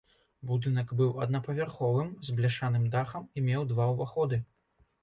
[0.51, 4.47] Будынак быў аднапавярховым, з бляшаным дахам і меў два ўваходы.